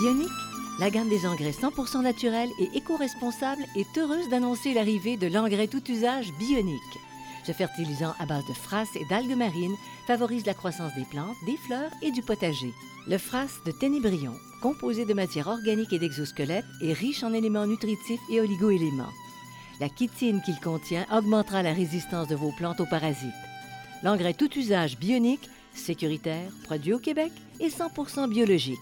Bionic, 0.00 0.28
la 0.80 0.90
gamme 0.90 1.08
des 1.08 1.24
engrais 1.24 1.50
100% 1.50 2.02
naturels 2.02 2.50
et 2.58 2.76
éco-responsables 2.76 3.64
est 3.76 3.96
heureuse 3.96 4.28
d'annoncer 4.28 4.74
l'arrivée 4.74 5.16
de 5.16 5.28
l'engrais 5.28 5.68
tout 5.68 5.88
usage 5.88 6.32
Bionic. 6.38 6.80
Ce 7.44 7.52
fertilisant 7.52 8.14
à 8.18 8.26
base 8.26 8.46
de 8.46 8.52
frasse 8.52 8.94
et 8.94 9.04
d'algues 9.06 9.36
marines 9.36 9.76
favorise 10.06 10.46
la 10.46 10.54
croissance 10.54 10.94
des 10.94 11.04
plantes, 11.04 11.36
des 11.44 11.56
fleurs 11.56 11.90
et 12.00 12.12
du 12.12 12.22
potager. 12.22 12.72
Le 13.08 13.18
frasse 13.18 13.58
de 13.66 13.72
Ténébrion, 13.72 14.34
composé 14.60 15.04
de 15.04 15.14
matières 15.14 15.48
organiques 15.48 15.92
et 15.92 15.98
d'exosquelettes, 15.98 16.64
est 16.80 16.92
riche 16.92 17.24
en 17.24 17.32
éléments 17.32 17.66
nutritifs 17.66 18.20
et 18.30 18.40
oligoéléments. 18.40 19.10
La 19.80 19.88
chitine 19.88 20.40
qu'il 20.42 20.60
contient 20.60 21.06
augmentera 21.10 21.62
la 21.62 21.72
résistance 21.72 22.28
de 22.28 22.36
vos 22.36 22.52
plantes 22.52 22.80
aux 22.80 22.86
parasites. 22.86 23.30
L'engrais 24.04 24.34
tout 24.34 24.52
usage 24.56 24.96
bionique, 24.96 25.50
sécuritaire, 25.74 26.50
produit 26.64 26.92
au 26.92 26.98
Québec 27.00 27.32
et 27.58 27.68
100% 27.68 28.28
biologique. 28.28 28.78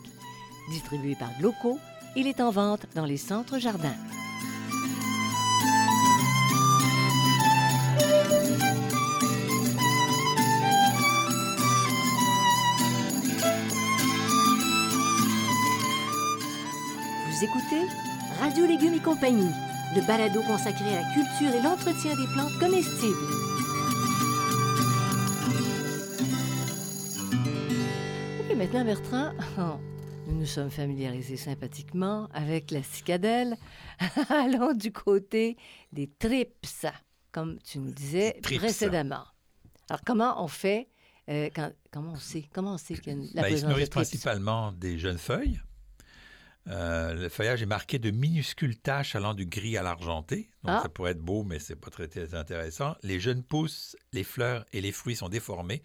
Distribué 0.70 1.14
par 1.14 1.30
Gloco, 1.38 1.78
il 2.16 2.26
est 2.26 2.40
en 2.40 2.50
vente 2.50 2.86
dans 2.94 3.06
les 3.06 3.16
centres 3.16 3.58
jardins. 3.58 3.96
Vous 17.40 17.46
écoutez 17.46 17.86
Radio 18.38 18.66
Légumes 18.66 18.92
et 18.92 19.00
compagnie, 19.00 19.48
le 19.96 20.06
balado 20.06 20.42
consacré 20.42 20.94
à 20.94 21.00
la 21.00 21.14
culture 21.14 21.54
et 21.54 21.62
l'entretien 21.62 22.14
des 22.14 22.26
plantes 22.34 22.52
comestibles. 22.58 23.16
Ok, 28.40 28.56
maintenant 28.56 28.84
Bertrand, 28.84 29.32
nous 30.26 30.34
nous 30.40 30.44
sommes 30.44 30.68
familiarisés 30.70 31.38
sympathiquement 31.38 32.28
avec 32.34 32.70
la 32.72 32.82
cicadelle. 32.82 33.56
Allons 34.28 34.74
du 34.74 34.92
côté 34.92 35.56
des 35.92 36.08
trips, 36.10 36.86
comme 37.32 37.58
tu 37.62 37.78
nous 37.78 37.90
disais 37.92 38.38
trips. 38.42 38.58
précédemment. 38.58 39.24
Alors 39.88 40.02
comment 40.04 40.44
on 40.44 40.48
fait 40.48 40.88
euh, 41.30 41.48
quand, 41.54 41.70
comment 41.90 42.12
on 42.12 42.16
sait 42.18 42.44
comment 42.52 42.74
on 42.74 42.78
sait 42.78 42.94
qu'il 42.94 43.06
y 43.06 43.16
a 43.16 43.18
une- 43.18 43.30
la 43.32 43.42
Ben, 43.42 43.48
ils 43.48 43.58
se 43.58 43.62
présence 43.62 43.62
de 43.62 43.68
nourrissent 43.70 43.88
principalement 43.88 44.72
des 44.72 44.98
jeunes 44.98 45.18
feuilles. 45.18 45.60
Euh, 46.68 47.14
le 47.14 47.28
feuillage 47.28 47.62
est 47.62 47.66
marqué 47.66 47.98
de 47.98 48.10
minuscules 48.10 48.76
taches 48.78 49.16
allant 49.16 49.34
du 49.34 49.46
gris 49.46 49.76
à 49.76 49.82
l'argenté. 49.82 50.50
Donc, 50.62 50.76
Ah. 50.76 50.80
ça 50.82 50.88
pourrait 50.88 51.12
être 51.12 51.20
beau, 51.20 51.42
mais 51.42 51.58
c'est 51.58 51.74
pas 51.76 51.90
très, 51.90 52.06
très 52.06 52.34
intéressant. 52.34 52.94
Les 53.02 53.18
jeunes 53.18 53.42
pousses, 53.42 53.96
les 54.12 54.24
fleurs 54.24 54.64
et 54.72 54.80
les 54.80 54.92
fruits 54.92 55.16
sont 55.16 55.28
déformés. 55.28 55.82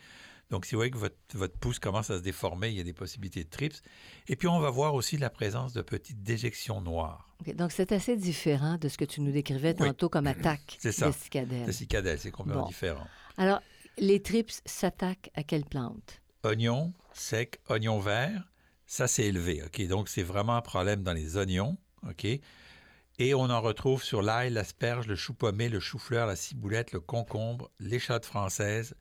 Donc, 0.51 0.65
si 0.65 0.75
vous 0.75 0.79
voyez 0.79 0.91
que 0.91 0.97
votre, 0.97 1.15
votre 1.33 1.57
pousse 1.57 1.79
commence 1.79 2.11
à 2.11 2.17
se 2.17 2.21
déformer, 2.21 2.69
il 2.69 2.75
y 2.75 2.79
a 2.79 2.83
des 2.83 2.93
possibilités 2.93 3.43
de 3.43 3.49
trips. 3.49 3.81
Et 4.27 4.35
puis, 4.35 4.47
on 4.47 4.59
va 4.59 4.69
voir 4.69 4.93
aussi 4.93 5.17
la 5.17 5.31
présence 5.31 5.73
de 5.73 5.81
petites 5.81 6.21
déjections 6.21 6.81
noires. 6.81 7.29
Donc, 7.55 7.71
c'est 7.71 7.91
assez 7.91 8.15
différent 8.15 8.77
de 8.77 8.87
ce 8.87 8.97
que 8.97 9.05
tu 9.05 9.21
nous 9.21 9.31
décrivais 9.31 9.75
Oui. 9.79 9.87
tantôt 9.87 10.07
comme 10.09 10.27
attaque 10.27 10.77
C'est 10.79 10.91
ça. 10.91 11.07
de 11.07 11.13
cicadelle. 11.13 11.65
Le 11.65 11.71
cicadelle, 11.71 12.19
c'est 12.19 12.29
complètement 12.31 12.63
Bon. 12.63 12.67
différent. 12.67 13.07
Alors, 13.37 13.61
les 13.97 14.21
trips 14.21 14.61
s'attaquent 14.65 15.31
à 15.35 15.41
quelle 15.43 15.65
plante? 15.65 16.21
Oignon 16.43 16.93
sec, 17.13 17.59
oignon 17.69 17.99
vert, 17.99 18.43
ça 18.85 19.07
c'est 19.07 19.25
élevé. 19.25 19.63
OK? 19.63 19.85
Donc 19.87 20.09
c'est 20.09 20.23
vraiment 20.23 20.55
un 20.55 20.61
problème 20.61 21.03
dans 21.03 21.13
les 21.13 21.37
oignons. 21.37 21.77
OK? 22.07 22.25
Et 23.17 23.33
on 23.33 23.49
en 23.49 23.61
retrouve 23.61 24.03
sur 24.03 24.21
l'ail, 24.21 24.51
l'asperge, 24.51 25.07
le 25.07 25.15
chou 25.15 25.33
pommé, 25.33 25.69
le 25.69 25.79
chou-fleur, 25.79 26.27
la 26.27 26.35
ciboulette, 26.35 26.91
le 26.91 26.99
concombre, 26.99 27.71
l'échalote 27.79 28.25
française, 28.25 28.93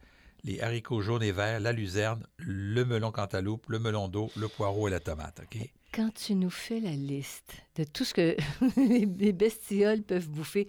les 0.45 0.61
haricots 0.61 1.01
jaunes 1.01 1.23
et 1.23 1.33
verts, 1.33 1.59
la 1.59 1.73
luzerne, 1.73 2.25
le 2.37 2.85
melon 2.85 3.11
cantaloupe, 3.11 3.67
le 3.69 3.81
melon 3.81 4.09
d'eau, 4.09 4.31
le 4.37 4.47
poireau 4.47 4.87
et 4.87 4.91
la 4.91 5.01
tomate. 5.01 5.41
OK? 5.41 5.69
Quand 5.93 6.13
tu 6.15 6.35
nous 6.35 6.51
fais 6.51 6.81
la 6.81 6.93
liste 6.93 7.55
de 7.77 7.85
tout 7.85 8.05
ce 8.05 8.15
que 8.15 8.37
les 8.77 9.07
les 9.19 9.33
bestioles 9.33 10.03
peuvent 10.03 10.29
bouffer, 10.29 10.69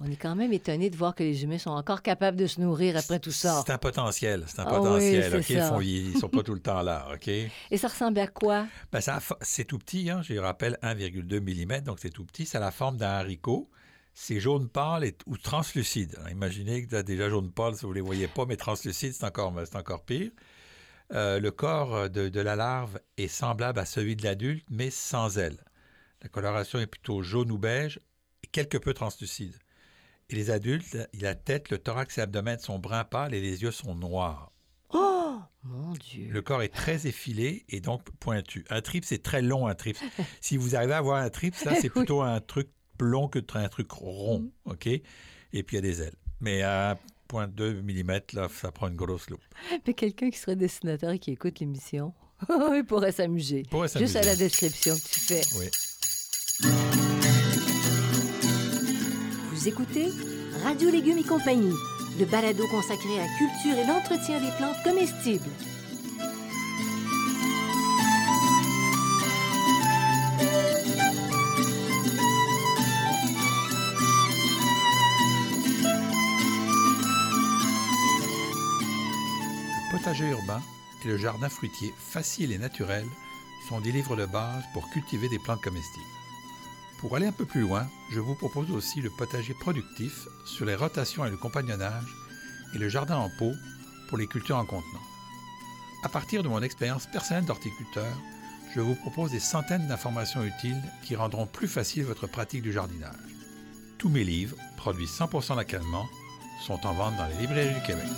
on 0.00 0.10
est 0.10 0.16
quand 0.16 0.34
même 0.34 0.52
étonné 0.52 0.90
de 0.90 0.96
voir 0.96 1.14
que 1.14 1.22
les 1.22 1.44
humains 1.44 1.58
sont 1.58 1.70
encore 1.70 2.02
capables 2.02 2.36
de 2.36 2.46
se 2.46 2.60
nourrir 2.60 2.96
après 2.96 3.20
tout 3.20 3.30
ça. 3.30 3.62
C'est 3.64 3.72
un 3.72 3.78
potentiel. 3.78 4.44
C'est 4.48 4.58
un 4.60 4.64
Ah 4.66 4.72
oui, 4.72 4.78
potentiel. 4.78 5.30
c'est 5.30 5.36
OK? 5.38 5.50
Ils 5.50 5.58
ça. 5.58 5.78
Ils 5.82 6.14
ne 6.14 6.18
sont 6.20 6.28
pas 6.28 6.42
tout 6.44 6.54
le 6.54 6.60
temps 6.60 6.82
là. 6.82 7.08
OK? 7.14 7.28
Et 7.28 7.50
ça 7.76 7.88
ressemble 7.88 8.18
à 8.18 8.26
quoi? 8.26 8.66
Ben, 8.92 9.00
c'est 9.40 9.64
tout 9.64 9.78
petit, 9.78 10.10
hein, 10.10 10.20
je 10.22 10.34
rappelle 10.34 10.78
1,2 10.82 11.40
mm, 11.40 11.80
donc 11.82 11.98
c'est 12.00 12.10
tout 12.10 12.24
petit. 12.24 12.44
Ça 12.46 12.58
a 12.58 12.60
la 12.60 12.70
forme 12.70 12.96
d'un 12.96 13.08
haricot. 13.10 13.70
C'est 14.16 14.38
jaune 14.38 14.68
pâle 14.68 15.04
et, 15.04 15.16
ou 15.26 15.36
translucide. 15.36 16.14
Alors, 16.18 16.30
imaginez 16.30 16.86
que 16.86 17.02
déjà 17.02 17.28
jaune 17.28 17.50
pâle, 17.50 17.74
si 17.74 17.82
vous 17.82 17.90
ne 17.90 17.94
les 17.94 18.00
voyez 18.00 18.28
pas, 18.28 18.46
mais 18.46 18.56
translucide, 18.56 19.12
c'est 19.12 19.24
encore, 19.24 19.52
c'est 19.64 19.76
encore 19.76 20.04
pire. 20.04 20.30
Euh, 21.12 21.40
le 21.40 21.50
corps 21.50 22.08
de, 22.08 22.28
de 22.28 22.40
la 22.40 22.54
larve 22.56 23.00
est 23.16 23.28
semblable 23.28 23.78
à 23.78 23.84
celui 23.84 24.14
de 24.16 24.22
l'adulte, 24.22 24.64
mais 24.70 24.90
sans 24.90 25.38
ailes. 25.38 25.58
La 26.22 26.28
coloration 26.28 26.78
est 26.78 26.86
plutôt 26.86 27.22
jaune 27.22 27.50
ou 27.50 27.58
beige 27.58 28.00
et 28.44 28.46
quelque 28.46 28.78
peu 28.78 28.94
translucide. 28.94 29.54
Et 30.30 30.36
les 30.36 30.50
adultes, 30.50 30.96
la 31.20 31.34
tête, 31.34 31.70
le 31.70 31.78
thorax 31.78 32.16
et 32.18 32.22
l'abdomen 32.22 32.58
sont 32.58 32.78
brun 32.78 33.04
pâle 33.04 33.34
et 33.34 33.40
les 33.40 33.62
yeux 33.62 33.70
sont 33.70 33.94
noirs. 33.94 34.52
Oh, 34.92 35.36
mon 35.64 35.92
Dieu. 35.92 36.28
Le 36.30 36.40
corps 36.42 36.62
est 36.62 36.72
très 36.74 37.06
effilé 37.06 37.64
et 37.68 37.80
donc 37.80 38.02
pointu. 38.20 38.64
Un 38.70 38.80
trip, 38.80 39.04
c'est 39.04 39.22
très 39.22 39.42
long, 39.42 39.66
un 39.66 39.74
trip. 39.74 39.96
si 40.40 40.56
vous 40.56 40.76
arrivez 40.76 40.94
à 40.94 40.98
avoir 40.98 41.22
un 41.22 41.30
trip, 41.30 41.54
ça, 41.54 41.74
c'est 41.74 41.82
Oui. 41.94 42.00
plutôt 42.04 42.22
un 42.22 42.40
truc 42.40 42.68
long 43.00 43.28
que 43.28 43.40
un 43.54 43.68
truc 43.68 43.90
rond, 43.92 44.40
Mm. 44.40 44.70
OK? 44.70 44.86
Et 44.86 45.02
puis, 45.62 45.62
il 45.72 45.74
y 45.74 45.78
a 45.78 45.80
des 45.82 46.02
ailes. 46.02 46.16
Mais 46.40 46.62
à 46.62 46.96
1,2 47.28 47.82
mm, 47.82 48.20
là, 48.34 48.48
ça 48.48 48.72
prend 48.72 48.88
une 48.88 48.96
grosse 48.96 49.28
loupe. 49.28 49.40
Mais 49.86 49.94
quelqu'un 49.94 50.30
qui 50.30 50.38
serait 50.38 50.56
dessinateur 50.56 51.10
et 51.10 51.18
qui 51.18 51.32
écoute 51.32 51.60
l'émission, 51.60 52.14
il 52.48 52.84
pourrait 52.86 53.12
s'amuser. 53.12 53.64
Juste 53.96 54.16
à 54.16 54.22
la 54.22 54.36
description 54.36 54.94
que 54.94 55.00
tu 55.08 55.20
fais. 55.20 55.42
Oui. 55.58 55.66
Écoutez 59.66 60.12
Radio 60.62 60.90
Légumes 60.90 61.16
et 61.16 61.22
compagnie, 61.22 61.72
le 62.18 62.26
balado 62.26 62.66
consacré 62.68 63.18
à 63.18 63.22
la 63.22 63.28
culture 63.38 63.78
et 63.78 63.86
l'entretien 63.86 64.38
des 64.38 64.50
plantes 64.58 64.76
comestibles. 64.84 65.50
Le 79.80 79.96
potager 79.96 80.28
urbain 80.28 80.60
et 81.04 81.08
le 81.08 81.16
jardin 81.16 81.48
fruitier 81.48 81.94
facile 81.96 82.52
et 82.52 82.58
naturel 82.58 83.06
sont 83.66 83.80
des 83.80 83.92
livres 83.92 84.16
de 84.16 84.26
base 84.26 84.64
pour 84.74 84.90
cultiver 84.90 85.30
des 85.30 85.38
plantes 85.38 85.62
comestibles. 85.62 86.23
Pour 87.04 87.16
aller 87.16 87.26
un 87.26 87.32
peu 87.32 87.44
plus 87.44 87.60
loin, 87.60 87.86
je 88.10 88.18
vous 88.18 88.34
propose 88.34 88.70
aussi 88.70 89.02
le 89.02 89.10
potager 89.10 89.52
productif 89.52 90.26
sur 90.46 90.64
les 90.64 90.74
rotations 90.74 91.26
et 91.26 91.30
le 91.30 91.36
compagnonnage 91.36 92.16
et 92.74 92.78
le 92.78 92.88
jardin 92.88 93.18
en 93.18 93.28
pot 93.28 93.52
pour 94.08 94.16
les 94.16 94.26
cultures 94.26 94.56
en 94.56 94.64
contenant. 94.64 95.02
À 96.02 96.08
partir 96.08 96.42
de 96.42 96.48
mon 96.48 96.62
expérience 96.62 97.06
personnelle 97.06 97.44
d'horticulteur, 97.44 98.10
je 98.74 98.80
vous 98.80 98.94
propose 98.94 99.32
des 99.32 99.38
centaines 99.38 99.86
d'informations 99.86 100.44
utiles 100.44 100.80
qui 101.02 101.14
rendront 101.14 101.46
plus 101.46 101.68
facile 101.68 102.04
votre 102.04 102.26
pratique 102.26 102.62
du 102.62 102.72
jardinage. 102.72 103.12
Tous 103.98 104.08
mes 104.08 104.24
livres, 104.24 104.56
produits 104.78 105.04
100% 105.04 105.58
localement, 105.58 106.06
sont 106.66 106.86
en 106.86 106.94
vente 106.94 107.18
dans 107.18 107.26
les 107.26 107.36
librairies 107.36 107.74
du 107.74 107.86
Québec. 107.86 108.08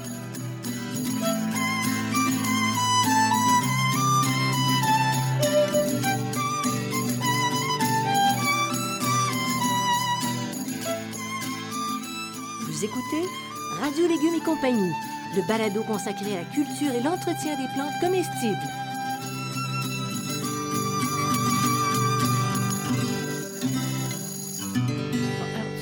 Radio 13.78 14.08
Légumes 14.08 14.36
et 14.36 14.44
compagnie, 14.44 14.92
le 15.34 15.46
balado 15.46 15.82
consacré 15.82 16.32
à 16.32 16.40
la 16.40 16.44
culture 16.44 16.94
et 16.94 17.02
l'entretien 17.02 17.54
des 17.56 17.68
plantes 17.74 17.92
comestibles. 18.00 18.56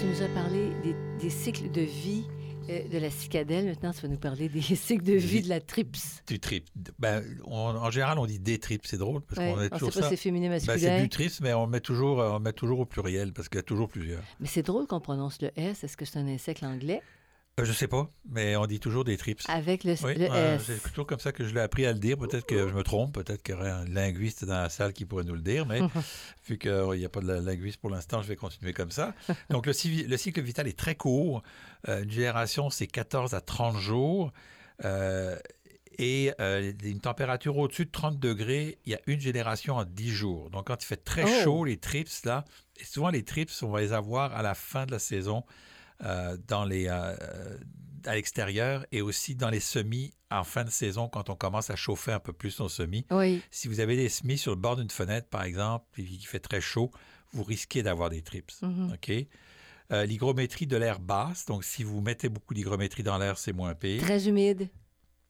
Tu 0.00 0.06
nous 0.06 0.22
as 0.22 0.28
parlé 0.34 0.72
des 1.20 1.30
cycles 1.30 1.70
de 1.70 1.82
vie 1.82 2.24
euh, 2.70 2.88
de 2.88 2.98
la 2.98 3.10
cicadelle. 3.10 3.66
Maintenant, 3.66 3.92
tu 3.92 4.00
vas 4.02 4.08
nous 4.08 4.16
parler 4.18 4.48
des 4.48 4.60
cycles 4.76 5.04
de 5.04 5.12
vie 5.14 5.42
de 5.42 5.48
la 5.48 5.60
trips. 5.60 5.96
Du 6.26 6.38
trip. 6.40 6.66
Ben, 6.98 7.22
on- 7.44 7.52
en 7.76 7.90
général, 7.90 8.18
on 8.18 8.26
dit 8.26 8.38
des 8.38 8.58
trips, 8.58 8.86
c'est 8.86 8.96
drôle 8.98 9.20
parce 9.22 9.38
Ouais, 9.38 9.50
qu'on 9.52 9.56
met 9.60 9.66
on 9.72 9.76
toujours 9.78 9.92
sait 9.92 10.00
pas 10.00 10.04
ça. 10.06 10.10
si 10.10 10.16
c'est 10.16 10.22
féminin 10.22 10.48
Ben, 10.48 10.52
masculin. 10.54 10.78
c'est 10.78 11.00
du 11.02 11.08
trips, 11.08 11.40
mais 11.40 11.52
on 11.54 11.66
met 11.66 11.80
toujours, 11.80 12.20
euh, 12.20 12.30
on 12.32 12.40
met 12.40 12.52
toujours 12.52 12.80
au 12.80 12.84
pluriel 12.86 13.32
parce 13.32 13.48
qu'il 13.48 13.56
y 13.56 13.60
a 13.60 13.62
toujours 13.64 13.88
plusieurs. 13.88 14.22
Mais 14.40 14.46
c'est 14.46 14.62
drôle 14.62 14.86
qu'on 14.86 15.00
prononce 15.00 15.40
le 15.42 15.50
S. 15.56 15.84
Est-ce 15.84 15.96
que 15.96 16.04
c'est 16.04 16.18
un 16.18 16.28
insecte 16.28 16.62
anglais? 16.62 17.02
Euh, 17.60 17.64
je 17.64 17.72
sais 17.72 17.86
pas, 17.86 18.10
mais 18.28 18.56
on 18.56 18.66
dit 18.66 18.80
toujours 18.80 19.04
des 19.04 19.16
trips. 19.16 19.40
Avec 19.46 19.84
le, 19.84 19.94
Oui, 20.02 20.14
le 20.16 20.26
euh, 20.28 20.56
S. 20.56 20.64
c'est 20.66 20.82
plutôt 20.82 21.04
comme 21.04 21.20
ça 21.20 21.30
que 21.30 21.44
je 21.44 21.54
l'ai 21.54 21.60
appris 21.60 21.86
à 21.86 21.92
le 21.92 22.00
dire. 22.00 22.18
Peut-être 22.18 22.46
que 22.46 22.68
je 22.68 22.74
me 22.74 22.82
trompe, 22.82 23.14
peut-être 23.14 23.44
qu'il 23.44 23.54
y 23.54 23.58
aurait 23.58 23.70
un 23.70 23.84
linguiste 23.84 24.44
dans 24.44 24.60
la 24.60 24.68
salle 24.68 24.92
qui 24.92 25.04
pourrait 25.04 25.22
nous 25.22 25.34
le 25.34 25.40
dire, 25.40 25.64
mais 25.64 25.80
vu 26.48 26.58
qu'il 26.58 26.90
n'y 26.96 27.04
a 27.04 27.08
pas 27.08 27.20
de 27.20 27.32
linguiste 27.32 27.80
pour 27.80 27.90
l'instant, 27.90 28.22
je 28.22 28.28
vais 28.28 28.36
continuer 28.36 28.72
comme 28.72 28.90
ça. 28.90 29.14
Donc, 29.50 29.66
le, 29.66 29.72
cycle 29.72 30.42
vital 30.42 30.66
est 30.66 30.76
très 30.76 30.96
court. 30.96 31.44
Euh, 31.88 32.02
une 32.02 32.10
génération, 32.10 32.70
c'est 32.70 32.88
14 32.88 33.34
à 33.34 33.40
30 33.40 33.76
jours. 33.78 34.32
Euh, 34.84 35.38
et 35.98 36.32
euh, 36.40 36.72
une 36.82 36.98
température 36.98 37.56
au-dessus 37.56 37.84
de 37.84 37.90
30 37.92 38.18
degrés, 38.18 38.78
il 38.84 38.92
y 38.92 38.94
a 38.96 39.00
une 39.06 39.20
génération 39.20 39.76
en 39.76 39.84
10 39.84 40.10
jours. 40.10 40.50
Donc, 40.50 40.66
quand 40.66 40.82
il 40.82 40.86
fait 40.86 41.04
très 41.04 41.22
Oh! 41.24 41.44
chaud, 41.44 41.64
les 41.64 41.76
trips, 41.76 42.24
là, 42.24 42.44
et 42.80 42.84
souvent 42.84 43.10
les 43.10 43.22
trips, 43.22 43.52
on 43.62 43.68
va 43.68 43.80
les 43.80 43.92
avoir 43.92 44.34
à 44.34 44.42
la 44.42 44.54
fin 44.54 44.86
de 44.86 44.90
la 44.90 44.98
saison 44.98 45.44
dans 46.48 46.64
les, 46.64 46.86
euh, 46.88 47.16
à 48.06 48.14
l'extérieur 48.14 48.84
et 48.92 49.00
aussi 49.02 49.34
dans 49.34 49.50
les 49.50 49.60
semis 49.60 50.12
en 50.30 50.44
fin 50.44 50.64
de 50.64 50.70
saison 50.70 51.08
quand 51.08 51.30
on 51.30 51.36
commence 51.36 51.70
à 51.70 51.76
chauffer 51.76 52.12
un 52.12 52.20
peu 52.20 52.32
plus 52.32 52.58
nos 52.60 52.68
semis. 52.68 53.06
Oui. 53.10 53.40
Si 53.50 53.68
vous 53.68 53.80
avez 53.80 53.96
des 53.96 54.08
semis 54.08 54.36
sur 54.38 54.50
le 54.52 54.56
bord 54.60 54.76
d'une 54.76 54.90
fenêtre, 54.90 55.28
par 55.28 55.44
exemple, 55.44 55.86
et 56.00 56.04
qu'il 56.04 56.26
fait 56.26 56.40
très 56.40 56.60
chaud, 56.60 56.90
vous 57.32 57.44
risquez 57.44 57.82
d'avoir 57.82 58.10
des 58.10 58.22
trips. 58.22 58.52
Mhm. 58.62 58.92
OK? 58.94 59.12
Euh, 59.92 60.06
l'hygrométrie 60.06 60.66
de 60.66 60.76
l'air 60.76 60.98
basse, 60.98 61.44
donc 61.46 61.62
si 61.64 61.82
vous 61.82 62.00
mettez 62.00 62.28
beaucoup 62.28 62.54
d'hygrométrie 62.54 63.02
dans 63.02 63.18
l'air, 63.18 63.38
c'est 63.38 63.52
moins 63.52 63.74
pire. 63.74 64.00
Très 64.02 64.28
humide. 64.28 64.68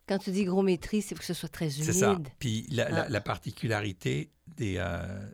Quand 0.07 0.19
tu 0.19 0.31
dis 0.31 0.41
hygrométrie, 0.43 1.03
c'est 1.03 1.15
que 1.17 1.25
ce 1.25 1.35
soit 1.35 1.49
très 1.49 1.75
humide. 1.75 1.85
C'est 1.87 1.93
ça. 1.93 2.19
Puis 2.39 2.67
la, 2.71 2.89
la- 2.89 3.03
Ah. 3.05 3.09
la 3.09 3.21
particularité 3.21 4.31
des, 4.57 4.75
euh, 4.79 5.31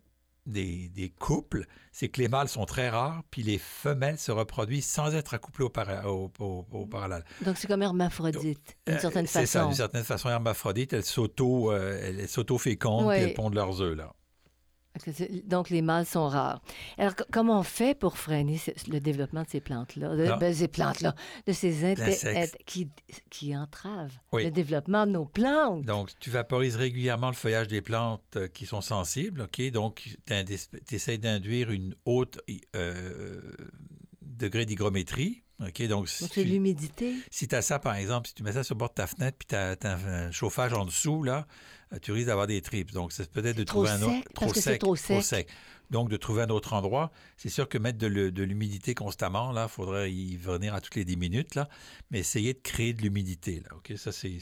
des, 0.47 0.89
des 0.89 1.11
couples, 1.11 1.67
c'est 1.93 2.09
que 2.09 2.21
les 2.21 2.29
mâles 2.29 2.49
sont 2.49 2.65
très 2.65 2.89
rares, 2.89 3.23
puis 3.31 3.43
les 3.43 3.59
femelles 3.59 4.19
se 4.19 4.33
reproduisent 4.33 4.87
sans 4.87 5.15
être 5.15 5.35
accouplées 5.35 5.65
au, 5.67 5.69
para- 5.71 6.09
au- 6.11 6.33
au- 6.41 6.67
au 6.73 6.87
parallèle. 6.87 7.25
Donc, 7.43 7.57
c'est 7.59 7.67
comme 7.69 7.83
hermaphrodite, 7.83 8.77
d'une 8.87 8.97
Euh, 8.97 8.99
certaine 9.01 9.27
C'est 9.27 9.47
ça, 9.47 9.61
façon. 9.61 9.69
d'une 9.69 9.77
certaine 9.77 10.05
façon, 10.05 10.29
hermaphrodite, 10.31 10.93
elles 10.93 11.05
s'auto, 11.05 11.73
euh, 11.73 12.01
elles 12.03 12.29
s'auto-fécondent, 12.29 13.07
Ouais. 13.07 13.21
elles 13.21 13.35
pondent 13.35 13.55
leurs 13.55 13.81
œufs, 13.81 13.97
là. 13.97 14.13
Donc, 15.47 15.71
les 15.71 15.83
mâles 15.83 16.05
sont 16.05 16.29
rares. 16.29 16.61
Alors, 16.99 17.15
co- 17.15 17.25
comment 17.33 17.61
on 17.61 17.63
fait 17.63 17.97
pour 17.99 18.19
freiner 18.19 18.59
ce- 18.59 18.71
le 18.91 19.01
développement 19.01 19.43
de 19.45 19.49
ces 19.49 19.61
plantes-là, 19.61 20.17
de, 20.17 20.25
Alors- 20.25 20.39
ben, 20.39 20.53
ces 20.53 20.69
plantes-là, 20.69 21.15
de 21.47 21.53
ces 21.53 21.85
int- 21.85 22.53
qui, 22.67 22.89
qui 23.31 23.57
entravent 23.57 24.13
Oui. 24.33 24.45
le 24.45 24.51
développement 24.51 25.07
de 25.07 25.13
nos 25.13 25.25
plantes? 25.25 25.85
Donc, 25.85 26.11
tu 26.19 26.31
vaporises 26.31 26.77
régulièrement 26.77 27.29
le 27.29 27.35
feuillage 27.35 27.69
des 27.69 27.81
plantes 27.83 28.23
euh, 28.37 28.49
qui 28.49 28.67
sont 28.67 28.81
sensibles, 28.81 29.43
OK? 29.43 29.71
Donc, 29.71 30.17
tu 30.27 30.95
essaies 30.95 31.19
d'induire 31.19 31.71
une 31.71 31.95
haute 32.05 32.41
euh, 32.75 33.41
degré 34.23 34.67
d'hygrométrie, 34.67 35.43
OK, 35.61 35.83
donc 35.89 36.09
si 36.09 36.27
c'est 36.27 36.43
l'humidité? 36.45 37.15
Si 37.31 37.47
tu 37.47 37.55
as 37.55 37.61
ça, 37.63 37.79
par 37.79 37.95
exemple, 37.95 38.29
si 38.29 38.35
tu 38.35 38.43
mets 38.43 38.53
ça 38.53 38.65
sur 38.65 38.75
le 38.75 38.79
bord 38.79 38.89
de 38.89 38.95
ta 38.95 39.07
fenêtre 39.07 39.37
puis 39.39 39.47
tu 39.47 39.55
as, 39.55 39.77
un 39.85 40.31
chauffage 40.31 40.73
en 40.73 40.85
dessous, 40.87 41.23
là, 41.23 41.47
tu 41.99 42.13
risques 42.13 42.27
d'avoir 42.27 42.47
des 42.47 42.61
tripes. 42.63 42.93
Donc, 42.93 43.13
c'est 43.13 43.31
peut-être 43.31 43.57
de 43.57 43.65
trop 43.65 43.85
trouver 43.85 43.91
un 43.91 44.03
autre. 44.03 44.15
sec, 44.15 44.29
parce 44.35 44.53
que 44.53 44.61
c'est 44.61 44.79
trop 44.79 44.97
sec. 44.97 45.49
Donc, 45.91 46.09
de 46.09 46.17
trouver 46.17 46.43
un 46.43 46.51
autre 46.51 46.73
endroit. 46.73 47.11
C'est 47.37 47.49
sûr 47.49 47.69
que 47.69 47.77
mettre 47.77 47.99
de, 47.99 48.07
l'humidité 48.07 48.95
constamment, 48.95 49.51
là, 49.51 49.67
il 49.69 49.69
faudrait 49.69 50.13
y 50.13 50.37
venir 50.37 50.73
à 50.75 50.81
toutes 50.81 50.95
les 50.95 51.05
10 51.05 51.17
minutes, 51.17 51.55
là. 51.57 51.69
Mais 52.11 52.21
essayer 52.21 52.55
de 52.55 52.61
créer 52.61 52.93
de 52.93 53.03
l'humidité, 53.03 53.61
là. 53.65 53.77
OK, 53.77 53.93
ça, 53.97 54.13
c'est, 54.13 54.39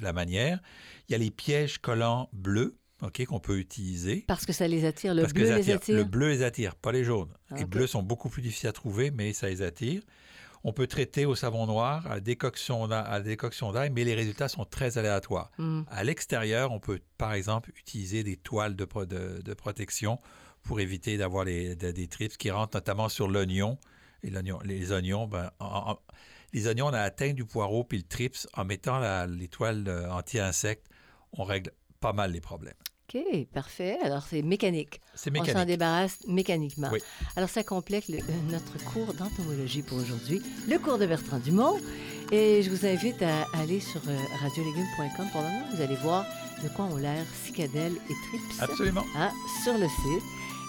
la 0.00 0.12
manière. 0.12 0.60
Il 1.08 1.12
y 1.12 1.14
a 1.14 1.18
les 1.18 1.30
pièges 1.30 1.78
collants 1.78 2.28
bleus, 2.34 2.76
OK, 3.02 3.24
qu'on 3.24 3.40
peut 3.40 3.58
utiliser. 3.58 4.24
Parce 4.26 4.44
que 4.44 4.52
ça 4.52 4.68
les 4.68 4.84
attire. 4.84 5.14
Le 5.14 5.22
Parce 5.22 5.32
bleu 5.32 5.44
les 5.44 5.62
les 5.62 5.70
attire. 5.70 5.96
Le 5.96 6.04
bleu 6.04 6.28
les 6.28 6.42
attire, 6.42 6.74
pas 6.74 6.92
les 6.92 7.04
jaunes. 7.04 7.32
Ah, 7.50 7.56
les 7.56 7.64
ok. 7.64 7.70
bleus 7.70 7.86
sont 7.86 8.02
beaucoup 8.02 8.28
plus 8.28 8.42
difficiles 8.42 8.68
à 8.68 8.72
trouver, 8.72 9.10
mais 9.10 9.32
ça 9.32 9.48
les 9.48 9.62
attire. 9.62 10.02
On 10.68 10.72
peut 10.72 10.88
traiter 10.88 11.26
au 11.26 11.36
savon 11.36 11.64
noir, 11.66 12.04
à 12.10 12.18
décoction 12.20 12.88
d'ail, 13.70 13.90
mais 13.90 14.02
les 14.02 14.16
résultats 14.16 14.48
sont 14.48 14.64
très 14.64 14.98
aléatoires. 14.98 15.52
Hmm. 15.58 15.82
À 15.88 16.02
l'extérieur, 16.02 16.72
on 16.72 16.80
peut 16.80 16.98
par 17.18 17.34
exemple 17.34 17.70
utiliser 17.76 18.24
des 18.24 18.36
toiles 18.36 18.74
de, 18.74 18.84
pro- 18.84 19.06
de- 19.06 19.40
de 19.44 19.54
protection 19.54 20.18
pour 20.64 20.80
éviter 20.80 21.18
d'avoir 21.18 21.44
des 21.44 22.08
trips 22.08 22.36
qui 22.36 22.50
rentrent 22.50 22.76
notamment 22.76 23.08
sur 23.08 23.28
l'oignon. 23.28 23.78
Et 24.24 24.30
les 24.64 24.90
oignons, 24.90 25.28
ben, 25.28 25.52
en- 25.60 25.92
en- 25.92 25.98
les 26.52 26.66
oignons, 26.66 26.86
on 26.86 26.92
a 26.94 27.00
atteint 27.00 27.32
du 27.32 27.44
poireau 27.44 27.84
puis 27.84 27.98
le 27.98 28.04
trips 28.04 28.48
en 28.54 28.64
mettant 28.64 28.98
toiles 29.46 29.84
euh, 29.86 30.10
anti-insectes, 30.10 30.86
on 31.32 31.44
règle 31.44 31.70
pas 32.00 32.12
mal 32.12 32.32
les 32.32 32.40
problèmes. 32.40 32.74
OK, 33.14 33.46
parfait. 33.54 33.98
Alors, 34.02 34.22
c'est 34.28 34.42
mécanique. 34.42 35.00
C'est 35.14 35.30
On 35.30 35.34
s'en 35.36 35.42
mécanique. 35.42 35.66
débarrasse 35.68 36.18
mécaniquement. 36.26 36.88
Oui. 36.92 36.98
Alors, 37.36 37.48
ça 37.48 37.62
complète 37.62 38.08
le- 38.08 38.18
euh, 38.18 38.22
notre 38.50 38.82
cours 38.92 39.14
d'entomologie 39.14 39.82
pour 39.82 39.98
aujourd'hui, 39.98 40.42
le 40.68 40.76
cours 40.78 40.98
de 40.98 41.06
Bertrand 41.06 41.38
Dumont. 41.38 41.78
Et 42.32 42.62
je 42.64 42.70
vous 42.70 42.84
invite 42.84 43.22
à 43.22 43.46
aller 43.60 43.78
sur 43.78 44.00
euh, 44.08 44.16
radiolégumes.com. 44.42 45.26
Pour 45.30 45.40
le 45.42 45.46
moment, 45.46 45.64
vous 45.72 45.80
allez 45.80 45.94
voir 45.96 46.26
de 46.64 46.68
quoi 46.70 46.86
ont 46.86 46.96
l'air 46.96 47.24
cicadelles 47.44 47.94
et 47.94 48.14
trips 48.28 48.60
Absolument. 48.62 49.04
hein, 49.16 49.30
sur 49.62 49.74
le 49.74 49.86
site. 49.86 50.24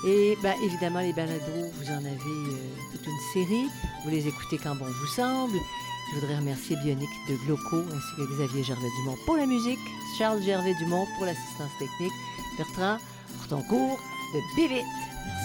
Et 0.06 0.38
ben, 0.44 0.54
évidemment, 0.64 1.00
les 1.00 1.14
balados, 1.14 1.72
vous 1.74 1.90
en 1.90 1.98
avez 1.98 2.12
euh, 2.14 2.76
toute 2.92 3.08
une 3.08 3.34
série. 3.34 3.68
Vous 4.04 4.12
les 4.12 4.28
écoutez 4.28 4.60
quand 4.62 4.76
bon 4.76 4.86
vous 4.86 5.08
semble. 5.08 5.58
Je 6.10 6.20
voudrais 6.20 6.38
remercier 6.38 6.76
Bionic 6.78 7.10
de 7.30 7.36
Gloco 7.46 7.78
ainsi 7.94 8.16
que 8.18 8.34
Xavier 8.34 8.64
Gervais-Dumont 8.64 9.18
pour 9.26 9.36
la 9.38 9.46
musique, 9.46 9.80
Charles 10.18 10.42
Gervais-Dumont 10.42 11.06
pour 11.18 11.26
l'assistance 11.26 11.72
technique, 11.80 12.14
Bertrand 12.58 12.98
pour 13.38 13.48
ton 13.50 13.62
cours 13.64 14.00
de 14.34 14.40
Bivit. 14.56 14.84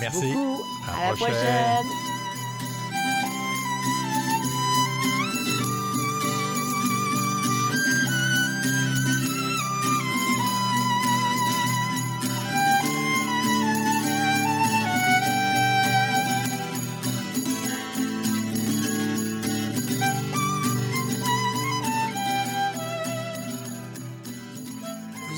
Merci. 0.01 0.33
beaucoup. 0.33 0.63
À 0.89 0.93
À, 0.93 1.01
la 1.01 1.11
la 1.11 1.17
prochaine. 1.17 1.35
prochaine. 1.35 2.12